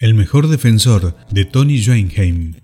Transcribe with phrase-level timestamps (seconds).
[0.00, 2.54] El mejor defensor de Tony Joinheim.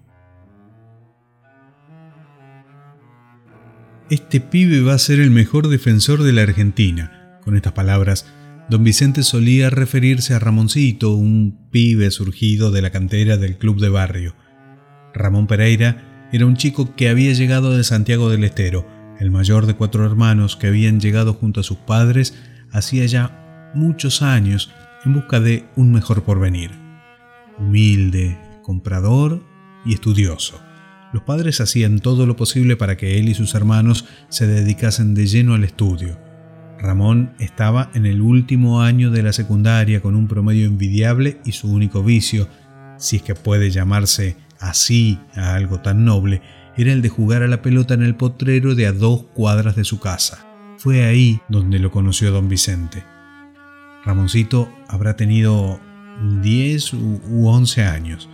[4.08, 7.38] Este pibe va a ser el mejor defensor de la Argentina.
[7.44, 8.24] Con estas palabras,
[8.70, 13.90] don Vicente solía referirse a Ramoncito, un pibe surgido de la cantera del club de
[13.90, 14.34] barrio.
[15.12, 18.88] Ramón Pereira era un chico que había llegado de Santiago del Estero,
[19.20, 22.34] el mayor de cuatro hermanos que habían llegado junto a sus padres
[22.72, 24.72] hacía ya muchos años
[25.04, 26.85] en busca de un mejor porvenir
[27.58, 29.42] humilde, comprador
[29.84, 30.60] y estudioso.
[31.12, 35.26] Los padres hacían todo lo posible para que él y sus hermanos se dedicasen de
[35.26, 36.18] lleno al estudio.
[36.78, 41.72] Ramón estaba en el último año de la secundaria con un promedio envidiable y su
[41.72, 42.48] único vicio,
[42.98, 46.42] si es que puede llamarse así a algo tan noble,
[46.76, 49.84] era el de jugar a la pelota en el potrero de a dos cuadras de
[49.84, 50.46] su casa.
[50.78, 53.02] Fue ahí donde lo conoció don Vicente.
[54.04, 55.80] Ramoncito habrá tenido
[56.42, 58.28] 10 u 11 años.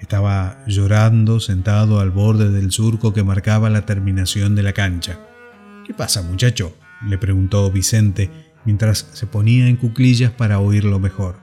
[0.00, 5.20] Estaba llorando sentado al borde del surco que marcaba la terminación de la cancha.
[5.86, 6.76] ¿Qué pasa, muchacho?
[7.06, 8.30] le preguntó Vicente
[8.64, 11.36] mientras se ponía en cuclillas para oírlo mejor.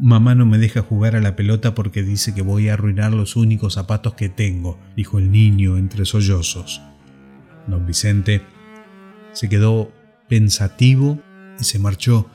[0.00, 3.36] Mamá no me deja jugar a la pelota porque dice que voy a arruinar los
[3.36, 6.82] únicos zapatos que tengo, dijo el niño entre sollozos.
[7.66, 8.42] Don Vicente
[9.32, 9.92] se quedó
[10.28, 11.20] pensativo
[11.58, 12.28] y se marchó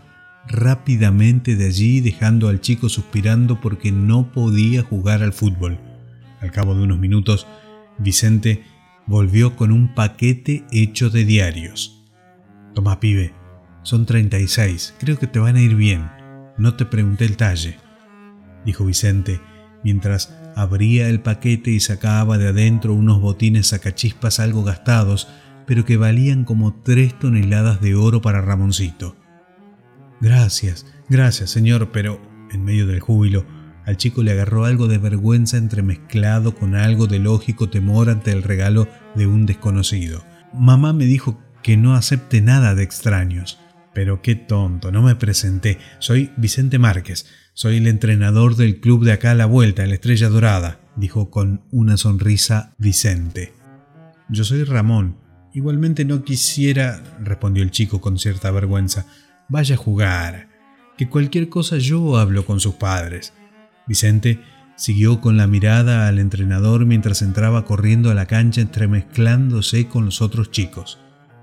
[0.48, 5.80] rápidamente de allí dejando al chico suspirando porque no podía jugar al fútbol.
[6.42, 7.48] Al cabo de unos minutos,
[7.98, 8.64] Vicente
[9.06, 12.04] volvió con un paquete hecho de diarios.
[12.74, 13.34] Toma, pibe,
[13.84, 16.10] son 36, creo que te van a ir bien.
[16.58, 17.78] No te pregunté el talle,
[18.66, 19.42] dijo Vicente,
[19.84, 25.28] mientras abría el paquete y sacaba de adentro unos botines sacachispas algo gastados,
[25.66, 29.16] pero que valían como tres toneladas de oro para Ramoncito.
[30.24, 32.18] Gracias, gracias, señor, pero
[32.50, 33.46] en medio del júbilo,
[33.86, 38.42] al chico le agarró algo de vergüenza entremezclado con algo de lógico temor ante el
[38.42, 40.24] regalo de un desconocido.
[40.54, 43.60] Mamá me dijo que no acepte nada de extraños.
[43.94, 45.78] Pero qué tonto, no me presenté.
[46.00, 50.30] Soy Vicente Márquez, soy el entrenador del club de acá a la vuelta, la Estrella
[50.30, 53.52] Dorada, dijo con una sonrisa Vicente.
[54.30, 55.18] Yo soy Ramón.
[55.54, 59.06] Igualmente no quisiera, respondió el chico con cierta vergüenza,
[59.50, 60.48] Vaya a jugar,
[60.98, 63.34] que cualquier cosa yo hablo con sus padres.
[63.88, 64.40] Vicente
[64.76, 70.22] siguió con la mirada al entrenador mientras entraba corriendo a la cancha entremezclándose con los
[70.22, 71.00] otros chicos.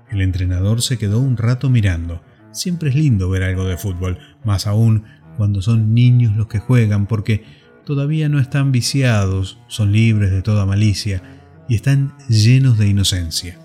[0.09, 2.21] El entrenador se quedó un rato mirando.
[2.51, 5.05] Siempre es lindo ver algo de fútbol, más aún
[5.37, 7.45] cuando son niños los que juegan, porque
[7.85, 11.23] todavía no están viciados, son libres de toda malicia
[11.69, 13.57] y están llenos de inocencia.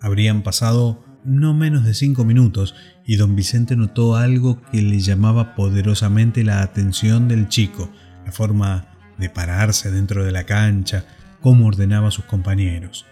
[0.00, 2.74] Habrían pasado no menos de cinco minutos
[3.06, 7.90] y don Vicente notó algo que le llamaba poderosamente la atención del chico,
[8.24, 11.04] la forma de pararse dentro de la cancha,
[11.40, 13.06] cómo ordenaba a sus compañeros.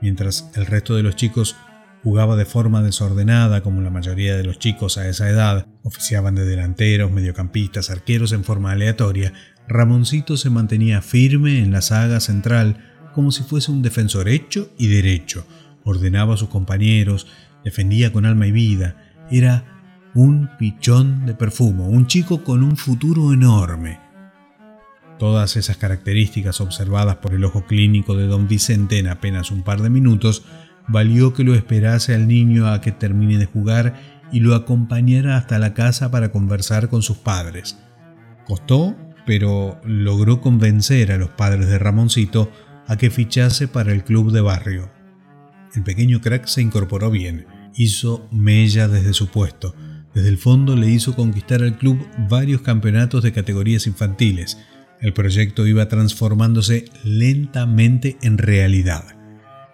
[0.00, 1.56] Mientras el resto de los chicos
[2.02, 6.44] jugaba de forma desordenada, como la mayoría de los chicos a esa edad, oficiaban de
[6.44, 9.32] delanteros, mediocampistas, arqueros en forma aleatoria,
[9.66, 12.76] Ramoncito se mantenía firme en la saga central
[13.14, 15.46] como si fuese un defensor hecho y derecho,
[15.84, 17.26] ordenaba a sus compañeros,
[17.64, 18.96] defendía con alma y vida,
[19.30, 19.64] era
[20.14, 23.98] un pichón de perfumo, un chico con un futuro enorme.
[25.18, 29.80] Todas esas características observadas por el ojo clínico de don Vicente en apenas un par
[29.82, 30.44] de minutos
[30.86, 33.94] valió que lo esperase al niño a que termine de jugar
[34.30, 37.78] y lo acompañara hasta la casa para conversar con sus padres.
[38.46, 38.96] Costó,
[39.26, 42.50] pero logró convencer a los padres de Ramoncito
[42.86, 44.90] a que fichase para el club de barrio.
[45.74, 49.74] El pequeño crack se incorporó bien hizo mella desde su puesto.
[50.14, 54.58] Desde el fondo le hizo conquistar al club varios campeonatos de categorías infantiles.
[55.00, 59.04] El proyecto iba transformándose lentamente en realidad.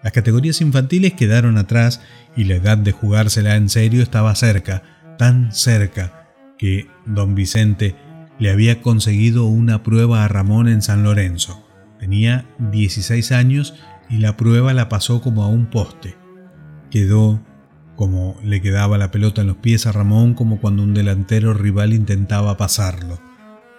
[0.02, 2.00] Las categorías infantiles quedaron atrás
[2.36, 4.82] y la edad de jugársela en serio estaba cerca,
[5.18, 7.96] tan cerca, que don Vicente
[8.38, 11.66] le había conseguido una prueba a Ramón en San Lorenzo.
[11.98, 13.74] Tenía 16 años
[14.08, 16.16] y la prueba la pasó como a un poste.
[16.90, 17.44] Quedó
[18.00, 21.92] como le quedaba la pelota en los pies a Ramón como cuando un delantero rival
[21.92, 23.20] intentaba pasarlo.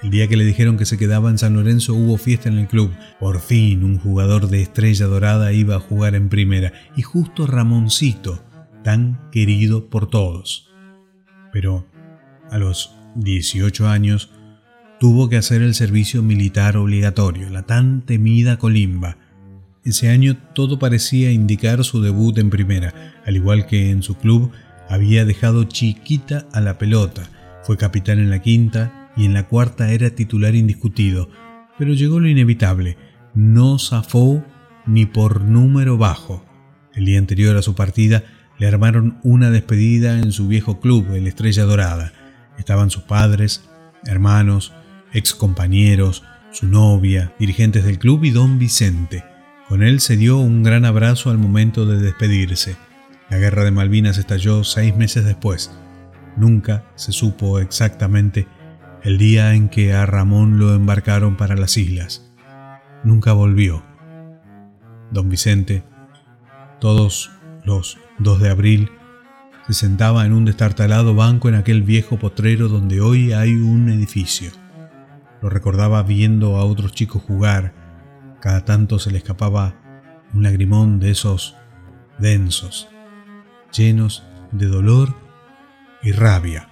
[0.04, 2.68] El día que le dijeron que se quedaba en San Lorenzo hubo fiesta en el
[2.68, 2.92] club.
[3.20, 8.46] Por fin un jugador de estrella dorada iba a jugar en primera y justo Ramoncito,
[8.84, 10.70] tan querido por todos.
[11.52, 11.88] Pero
[12.52, 14.30] a los 18 años
[15.00, 19.18] tuvo que hacer el servicio militar obligatorio, la tan temida colimba,
[19.84, 22.94] ese año todo parecía indicar su debut en primera,
[23.26, 24.52] al igual que en su club
[24.90, 27.30] había dejado chiquita a la pelota,
[27.64, 31.30] fue capitán en la quinta y en la cuarta era titular indiscutido,
[31.78, 32.98] pero llegó lo inevitable,
[33.34, 34.44] no zafó
[34.86, 36.46] ni por número bajo.
[36.94, 38.24] El día anterior a su partida
[38.58, 42.14] le armaron una despedida en su viejo club, el Estrella Dorada.
[42.60, 43.68] Estaban sus padres,
[44.06, 44.74] hermanos,
[45.14, 49.24] ex compañeros, su novia, dirigentes del club y don Vicente.
[49.72, 52.76] Con él se dio un gran abrazo al momento de despedirse.
[53.30, 55.72] La guerra de Malvinas estalló seis meses después.
[56.36, 58.50] Nunca se supo exactamente
[59.02, 62.34] el día en que a Ramón lo embarcaron para las islas.
[63.06, 63.82] Nunca volvió.
[65.10, 65.86] Don Vicente,
[66.82, 67.32] todos
[67.64, 68.92] los 2 de abril,
[69.68, 74.52] se sentaba en un destartalado banco en aquel viejo potrero donde hoy hay un edificio.
[75.42, 77.80] Lo recordaba viendo a otros chicos jugar.
[78.42, 79.76] Cada tanto se le escapaba
[80.34, 81.56] un lagrimón de esos
[82.18, 82.90] densos,
[83.72, 85.14] llenos de dolor
[86.02, 86.68] y rabia.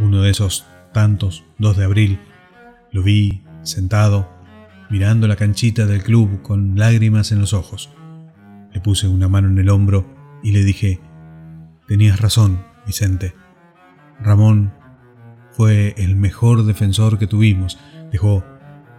[0.00, 2.20] Uno de esos tantos 2 de abril
[2.92, 4.30] lo vi sentado
[4.88, 7.90] mirando la canchita del club con lágrimas en los ojos.
[8.72, 10.06] Le puse una mano en el hombro
[10.42, 11.00] y le dije,
[11.86, 13.34] tenías razón, Vicente.
[14.18, 14.72] Ramón
[15.50, 17.78] fue el mejor defensor que tuvimos.
[18.10, 18.44] Dejó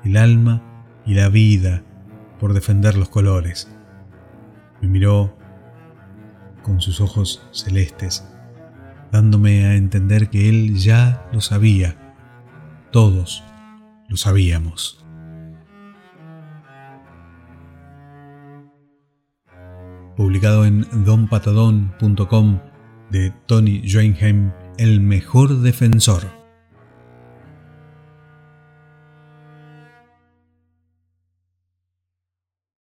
[0.03, 0.61] el alma
[1.05, 1.83] y la vida
[2.39, 3.69] por defender los colores.
[4.81, 5.35] Me miró
[6.63, 8.27] con sus ojos celestes,
[9.11, 12.15] dándome a entender que él ya lo sabía.
[12.91, 13.43] Todos
[14.07, 15.03] lo sabíamos.
[20.15, 22.59] Publicado en donpatadón.com
[23.11, 26.23] de Tony Joinheim, El mejor defensor.